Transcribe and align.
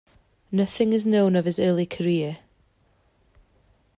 Nothing 0.51 0.93
is 0.93 1.05
known 1.05 1.35
of 1.35 1.45
his 1.45 1.59
early 1.59 1.85
career. 1.85 2.39